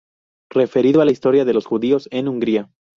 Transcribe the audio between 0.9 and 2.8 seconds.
a la historia de los judíos en Hungría.